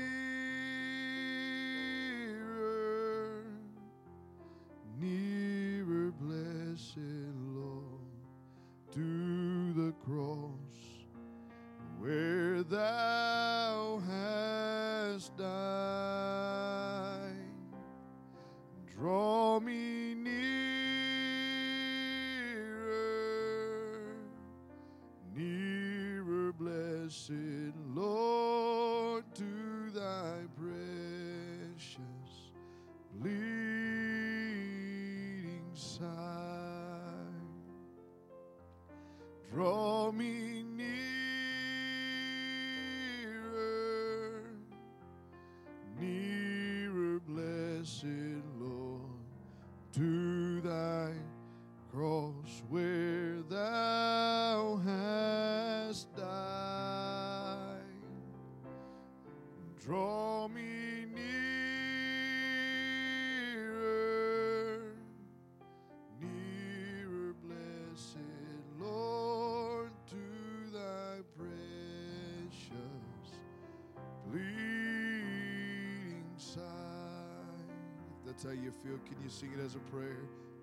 [78.42, 80.15] that's how you feel, can you sing it as a prayer?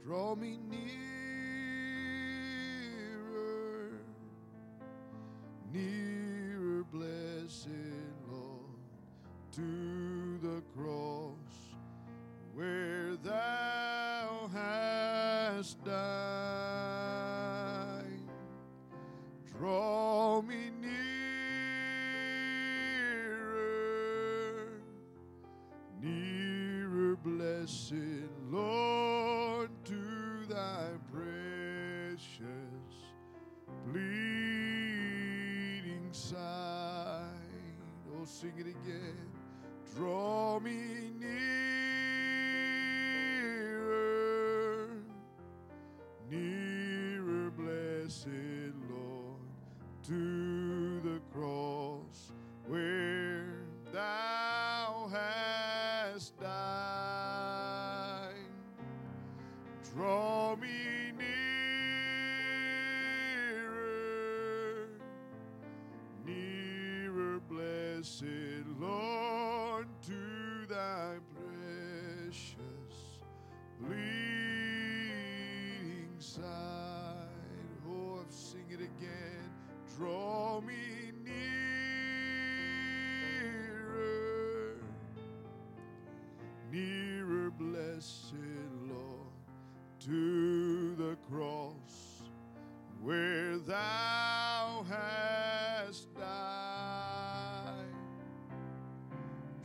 [0.05, 1.06] Draw me nearer,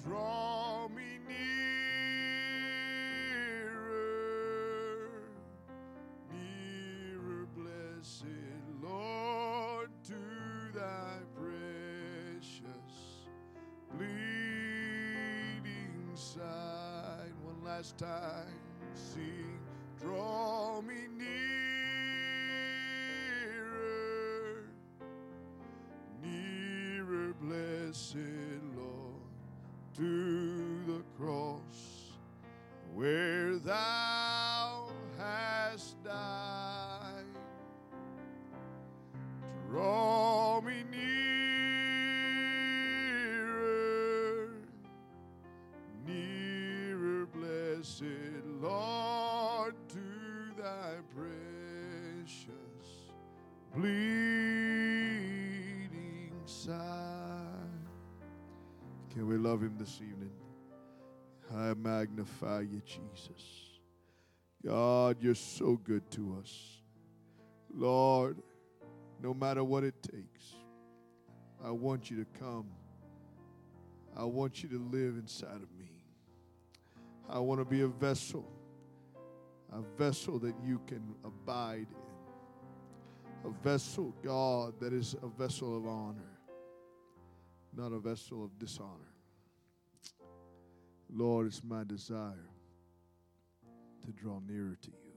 [0.03, 1.41] Draw me nearer,
[6.31, 8.25] nearer, blessed
[8.81, 10.15] Lord, to
[10.73, 13.27] thy precious
[13.91, 15.69] bleeding
[16.15, 17.33] side.
[17.43, 18.59] One last time,
[18.95, 19.59] sing,
[19.99, 21.07] draw me
[59.41, 60.31] love him this evening?
[61.55, 63.79] I magnify you, Jesus.
[64.65, 66.81] God, you're so good to us.
[67.73, 68.37] Lord,
[69.21, 70.55] no matter what it takes,
[71.63, 72.67] I want you to come.
[74.15, 76.05] I want you to live inside of me.
[77.29, 78.45] I want to be a vessel,
[79.71, 85.87] a vessel that you can abide in, a vessel, God, that is a vessel of
[85.87, 86.37] honor.
[87.75, 89.00] not a vessel of dishonor.
[91.13, 92.49] Lord, it's my desire
[94.05, 95.11] to draw nearer to you.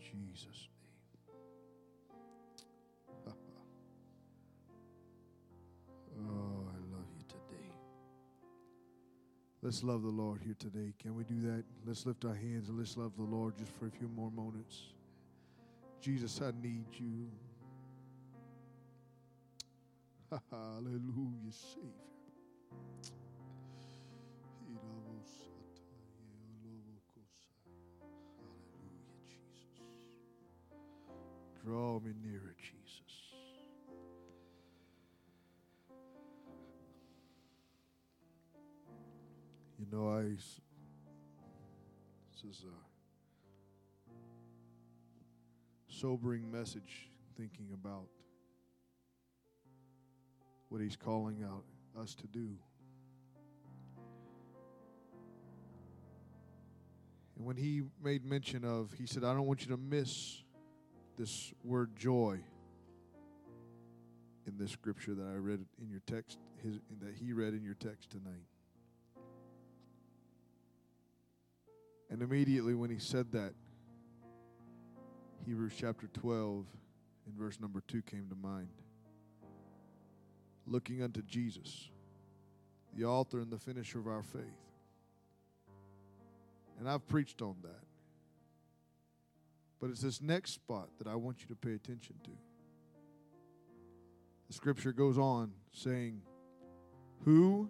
[0.00, 0.68] Jesus'
[3.26, 3.34] name.
[6.18, 7.70] oh, I love you today.
[9.62, 10.94] Let's love the Lord here today.
[10.98, 11.64] Can we do that?
[11.86, 14.94] Let's lift our hands and let's love the Lord just for a few more moments.
[16.00, 17.28] Jesus, I need you.
[20.50, 22.09] Hallelujah, Savior.
[31.64, 33.00] Draw me nearer, Jesus.
[39.78, 40.22] You know, I
[42.32, 42.72] This is a
[45.92, 48.08] sobering message thinking about
[50.70, 51.64] what he's calling out
[51.98, 52.56] us to do.
[57.36, 60.42] And when he made mention of, he said, I don't want you to miss
[61.16, 62.40] this word joy
[64.46, 67.74] in this scripture that I read in your text, his, that he read in your
[67.74, 68.44] text tonight.
[72.10, 73.54] And immediately when he said that,
[75.46, 76.66] Hebrews chapter 12
[77.26, 78.68] and verse number 2 came to mind.
[80.70, 81.90] Looking unto Jesus,
[82.96, 84.42] the author and the finisher of our faith.
[86.78, 87.84] And I've preached on that.
[89.80, 92.30] But it's this next spot that I want you to pay attention to.
[94.46, 96.22] The scripture goes on saying,
[97.24, 97.68] Who?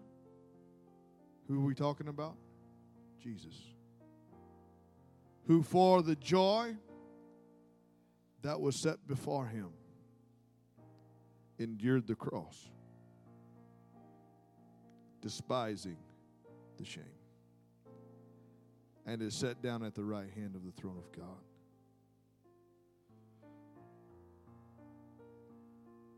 [1.48, 2.36] Who are we talking about?
[3.22, 3.54] Jesus.
[5.46, 6.76] Who for the joy
[8.42, 9.70] that was set before him
[11.58, 12.70] endured the cross,
[15.20, 15.96] despising
[16.78, 17.04] the shame,
[19.06, 21.26] and is set down at the right hand of the throne of God.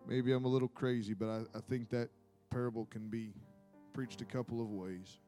[0.06, 2.08] Maybe I'm a little crazy, but I, I think that
[2.50, 3.32] parable can be
[3.92, 5.18] preached a couple of ways.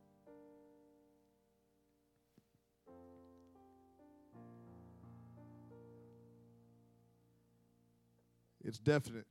[8.65, 9.27] It's definite.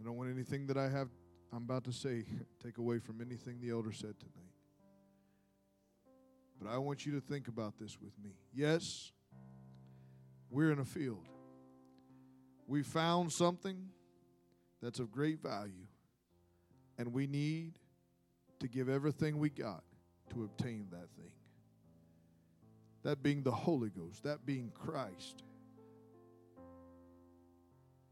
[0.00, 1.08] I don't want anything that I have
[1.54, 2.24] I'm about to say
[2.62, 4.54] take away from anything the elder said tonight.
[6.60, 8.30] But I want you to think about this with me.
[8.52, 9.12] Yes,
[10.50, 11.28] we're in a field.
[12.66, 13.90] We found something
[14.82, 15.86] that's of great value,
[16.98, 17.78] and we need
[18.60, 19.84] to give everything we got
[20.30, 21.32] to obtain that thing.
[23.02, 25.42] That being the Holy Ghost, that being Christ.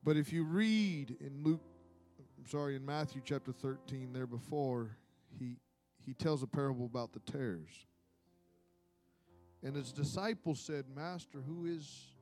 [0.04, 1.62] But if you read in Luke,
[2.42, 4.96] I'm sorry, in Matthew chapter 13, there before,
[5.38, 5.58] he,
[6.04, 7.86] he tells a parable about the tares.
[9.62, 12.16] And his disciples said, Master, who is,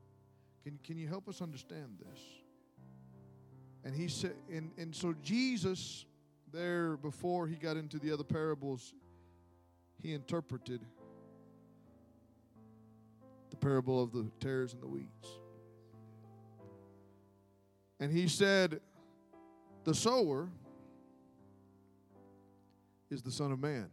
[0.62, 2.20] can, can you help us understand this?
[3.82, 6.04] And he said, and, and so Jesus,
[6.52, 8.92] there before he got into the other parables,
[10.02, 10.82] he interpreted
[13.48, 15.28] the parable of the tares and the weeds.
[17.98, 18.80] And he said,
[19.84, 20.48] The sower
[23.10, 23.88] is the Son of Man.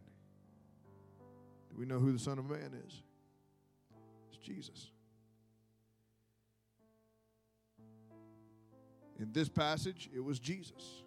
[1.70, 3.02] Do we know who the Son of Man is?
[4.30, 4.90] It's Jesus.
[9.18, 11.02] In this passage, it was Jesus.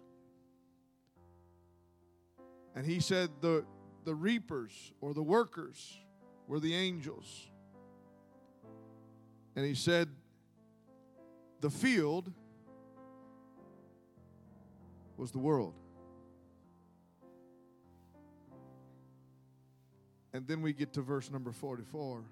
[2.74, 3.64] And he said the,
[4.04, 5.98] the reapers or the workers
[6.46, 7.48] were the angels.
[9.56, 10.08] And he said
[11.60, 12.32] the field
[15.22, 15.74] was the world.
[20.32, 22.24] And then we get to verse number 44.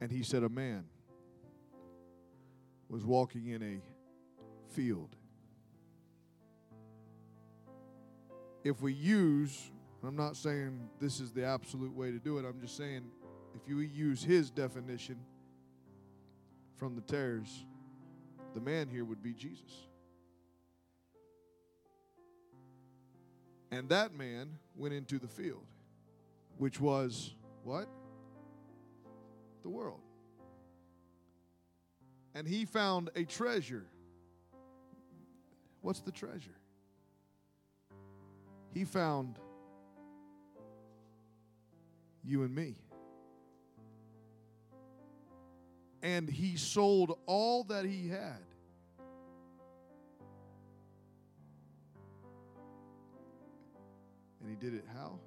[0.00, 0.84] And he said, A man
[2.88, 5.16] was walking in a field.
[8.62, 9.72] If we use,
[10.04, 13.02] I'm not saying this is the absolute way to do it, I'm just saying
[13.56, 15.16] if you use his definition
[16.76, 17.64] from the tares,
[18.54, 19.87] the man here would be Jesus.
[23.70, 25.66] And that man went into the field,
[26.56, 27.88] which was what?
[29.62, 30.00] The world.
[32.34, 33.84] And he found a treasure.
[35.82, 36.56] What's the treasure?
[38.72, 39.38] He found
[42.24, 42.76] you and me.
[46.02, 48.38] And he sold all that he had
[54.48, 55.18] And he did it how?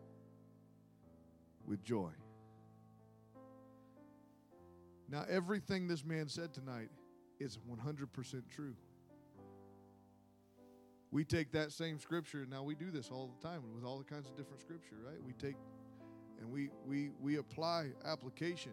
[1.68, 2.10] With joy.
[5.10, 6.90] Now, everything this man said tonight
[7.40, 8.74] is 100% true.
[11.12, 14.00] We take that same scripture, and now we do this all the time with all
[14.00, 15.22] the kinds of different scripture, right?
[15.24, 15.56] We take
[16.40, 18.72] and we we we apply application.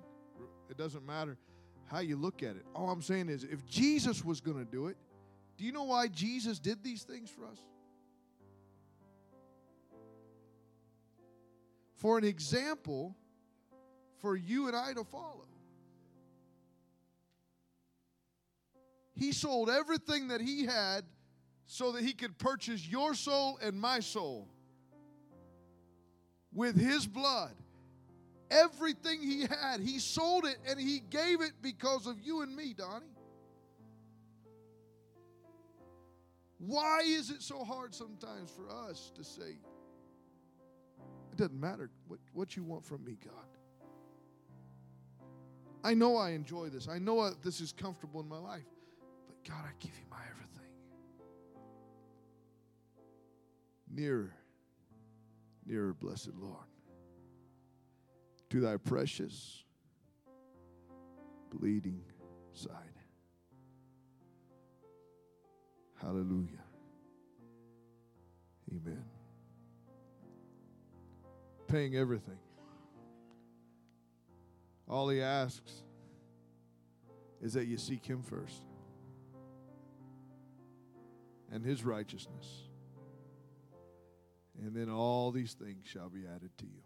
[0.70, 1.36] It doesn't matter
[1.90, 2.64] how you look at it.
[2.74, 4.96] All I'm saying is if Jesus was going to do it,
[5.58, 7.58] do you know why Jesus did these things for us?
[11.98, 13.16] For an example
[14.20, 15.46] for you and I to follow.
[19.14, 21.04] He sold everything that he had
[21.66, 24.48] so that he could purchase your soul and my soul
[26.54, 27.54] with his blood.
[28.48, 32.74] Everything he had, he sold it and he gave it because of you and me,
[32.74, 33.06] Donnie.
[36.58, 39.58] Why is it so hard sometimes for us to say,
[41.38, 43.32] doesn't matter what, what you want from me, God?
[45.84, 46.88] I know I enjoy this.
[46.88, 48.66] I know this is comfortable in my life.
[49.26, 50.72] But God, I give you my everything.
[53.90, 54.34] Nearer,
[55.64, 56.66] nearer, blessed Lord,
[58.50, 59.62] to thy precious
[61.50, 62.02] bleeding
[62.52, 62.72] side.
[66.02, 66.64] Hallelujah.
[68.72, 69.17] Amen.
[71.68, 72.38] Paying everything.
[74.88, 75.82] All he asks
[77.42, 78.62] is that you seek him first
[81.52, 82.46] and his righteousness.
[84.62, 86.82] And then all these things shall be added to you.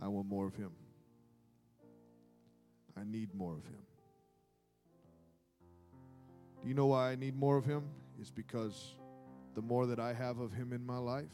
[0.00, 0.70] I want more of him.
[2.98, 3.82] I need more of him.
[6.62, 7.84] Do you know why I need more of him?
[8.18, 8.96] It's because
[9.56, 11.32] the more that I have of him in my life,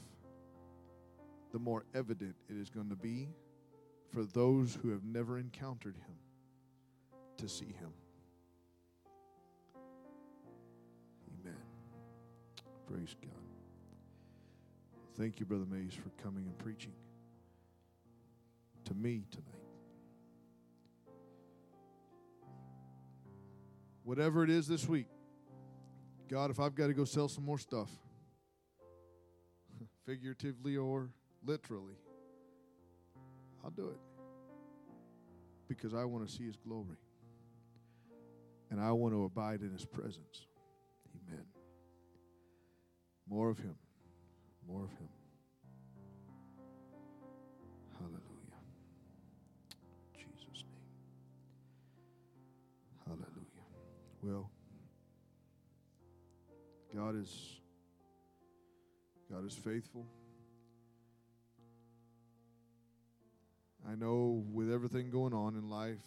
[1.51, 3.29] the more evident it is going to be
[4.13, 6.15] for those who have never encountered him
[7.39, 7.93] to see him.
[11.41, 11.59] Amen.
[12.87, 13.33] Praise God.
[15.19, 16.95] Thank you, Brother Mays, for coming and preaching
[18.85, 19.47] to me tonight.
[24.05, 25.09] Whatever it is this week,
[26.29, 27.91] God, if I've got to go sell some more stuff,
[30.07, 31.11] figuratively or
[31.45, 31.95] literally,
[33.65, 33.99] I'll do it.
[35.69, 36.97] Because I want to see His glory.
[38.71, 40.47] And I want to abide in His presence.
[41.29, 41.45] Amen.
[43.29, 43.77] More of Him.
[44.67, 45.09] More of Him.
[47.99, 48.59] Hallelujah.
[50.15, 50.91] Jesus' name.
[53.07, 53.63] Hallelujah.
[54.23, 54.51] Well,
[56.95, 57.62] God is
[59.33, 60.05] God is faithful.
[63.91, 66.03] I know with everything going on in life,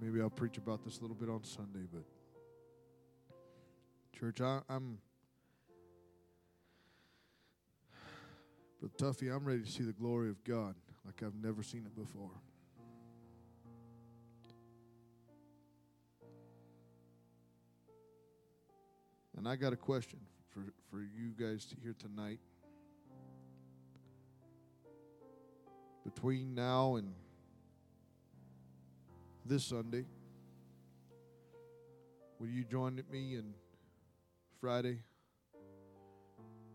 [0.00, 2.04] maybe I'll preach about this a little bit on Sunday, but
[4.18, 4.96] church, I, am
[8.80, 11.94] but Tuffy, I'm ready to see the glory of God like I've never seen it
[11.94, 12.30] before.
[19.38, 20.18] And I got a question
[20.48, 22.40] for, for you guys here tonight.
[26.04, 27.14] Between now and
[29.46, 30.06] this Sunday,
[32.40, 33.54] will you join me and
[34.60, 34.98] Friday?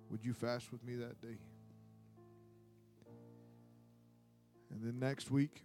[0.09, 1.35] Would you fast with me that day?
[4.71, 5.63] And then next week,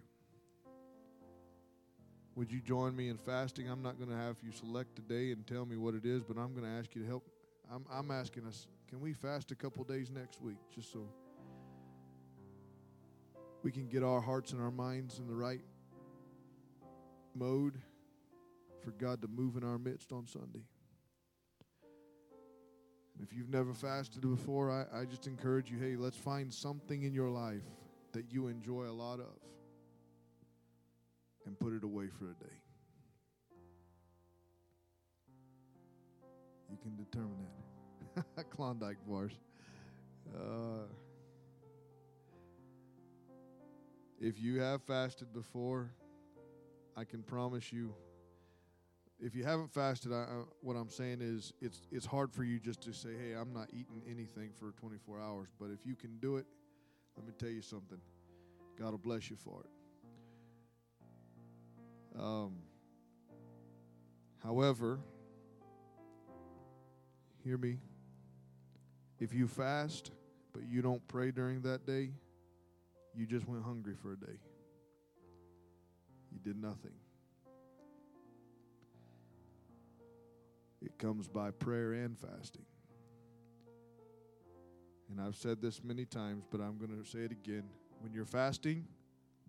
[2.39, 3.69] would you join me in fasting?
[3.69, 6.23] I'm not going to have you select a day and tell me what it is,
[6.23, 7.27] but I'm going to ask you to help.
[7.69, 11.05] I'm, I'm asking us, can we fast a couple days next week just so
[13.61, 15.59] we can get our hearts and our minds in the right
[17.35, 17.77] mode
[18.85, 20.63] for God to move in our midst on Sunday?
[23.17, 27.03] And if you've never fasted before, I, I just encourage you hey, let's find something
[27.03, 27.65] in your life
[28.13, 29.27] that you enjoy a lot of
[31.49, 32.53] and put it away for a day.
[36.69, 37.37] You can determine
[38.15, 38.49] that.
[38.51, 39.31] Klondike bars.
[40.31, 40.85] Uh,
[44.21, 45.89] if you have fasted before,
[46.95, 47.95] I can promise you.
[49.19, 50.25] If you haven't fasted, I,
[50.61, 53.69] what I'm saying is it's it's hard for you just to say, "Hey, I'm not
[53.71, 56.45] eating anything for 24 hours." But if you can do it,
[57.17, 57.97] let me tell you something.
[58.77, 59.78] God will bless you for it.
[62.17, 62.53] Um,
[64.43, 64.99] however,
[67.43, 67.77] hear me.
[69.19, 70.11] If you fast,
[70.53, 72.11] but you don't pray during that day,
[73.15, 74.37] you just went hungry for a day.
[76.31, 76.93] You did nothing.
[80.81, 82.65] It comes by prayer and fasting.
[85.09, 87.63] And I've said this many times, but I'm going to say it again.
[87.99, 88.85] When you're fasting,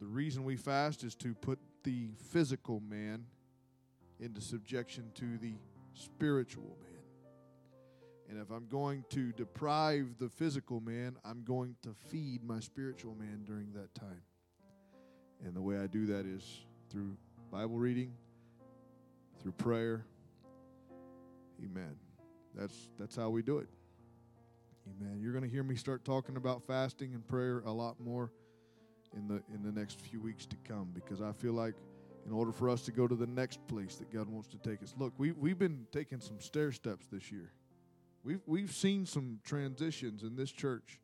[0.01, 3.25] the reason we fast is to put the physical man
[4.19, 5.55] into subjection to the
[5.95, 6.91] spiritual man.
[8.29, 13.17] And if I'm going to deprive the physical man, I'm going to feed my spiritual
[13.17, 14.23] man during that time.
[15.45, 16.45] And the way I do that is
[16.91, 17.17] through
[17.51, 18.13] Bible reading,
[19.43, 20.05] through prayer.
[21.65, 21.97] Amen.
[22.55, 23.69] That's that's how we do it.
[25.01, 25.19] Amen.
[25.21, 28.33] You're going to hear me start talking about fasting and prayer a lot more
[29.17, 31.75] in the in the next few weeks to come because I feel like
[32.27, 34.83] in order for us to go to the next place that God wants to take
[34.83, 34.95] us.
[34.99, 37.53] Look, we we've been taking some stair steps this year.
[38.23, 41.01] We've we've seen some transitions in this church.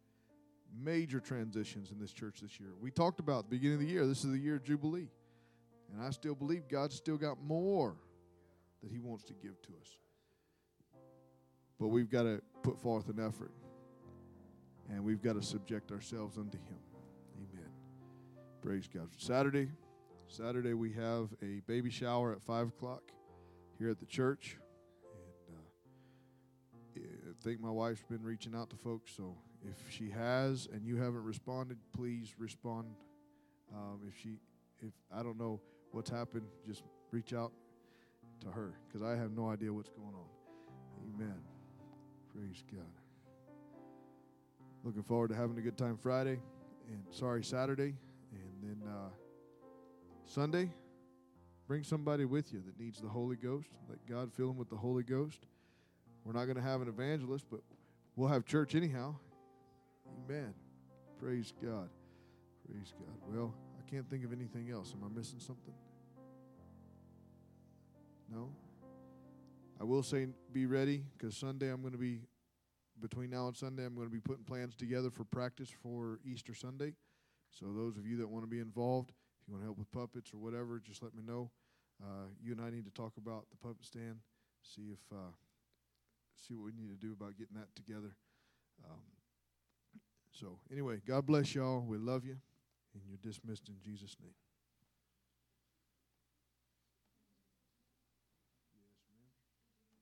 [0.78, 2.70] Major transitions in this church this year.
[2.80, 4.06] We talked about the beginning of the year.
[4.06, 5.08] This is the year of Jubilee.
[5.92, 7.96] And I still believe God's still got more
[8.82, 9.96] that He wants to give to us.
[11.78, 13.52] But we've got to put forth an effort.
[14.90, 16.78] And we've got to subject ourselves unto Him.
[18.66, 19.10] Praise God.
[19.16, 19.68] Saturday,
[20.26, 23.12] Saturday we have a baby shower at five o'clock
[23.78, 24.58] here at the church,
[26.96, 29.12] and uh, I think my wife's been reaching out to folks.
[29.16, 32.88] So if she has and you haven't responded, please respond.
[33.72, 34.40] Um, if she,
[34.80, 35.60] if I don't know
[35.92, 37.52] what's happened, just reach out
[38.40, 41.14] to her because I have no idea what's going on.
[41.14, 41.38] Amen.
[42.34, 42.82] Praise God.
[44.82, 46.40] Looking forward to having a good time Friday
[46.88, 47.94] and sorry Saturday,
[48.66, 49.08] and then uh,
[50.24, 50.70] Sunday.
[51.68, 53.68] Bring somebody with you that needs the Holy Ghost.
[53.88, 55.46] Let God fill them with the Holy Ghost.
[56.24, 57.60] We're not going to have an evangelist, but
[58.14, 59.16] we'll have church anyhow.
[60.24, 60.54] Amen.
[61.18, 61.88] Praise God.
[62.68, 63.16] Praise God.
[63.28, 64.94] Well, I can't think of anything else.
[64.96, 65.74] Am I missing something?
[68.32, 68.50] No?
[69.80, 72.20] I will say be ready because Sunday I'm going to be,
[73.00, 76.54] between now and Sunday, I'm going to be putting plans together for practice for Easter
[76.54, 76.94] Sunday.
[77.58, 79.90] So, those of you that want to be involved, if you want to help with
[79.90, 81.50] puppets or whatever, just let me know.
[82.02, 84.18] Uh, you and I need to talk about the puppet stand,
[84.62, 85.32] see if, uh,
[86.36, 88.14] see what we need to do about getting that together.
[88.84, 89.00] Um,
[90.32, 91.80] so, anyway, God bless y'all.
[91.80, 92.36] We love you,
[92.92, 94.34] and you're dismissed in Jesus' name.